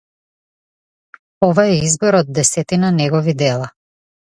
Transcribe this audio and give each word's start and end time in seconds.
Ова 1.49 1.67
е 1.75 1.77
избор 1.91 2.21
од 2.23 2.35
десетина 2.41 2.95
негови 3.01 3.41
дела. 3.47 3.75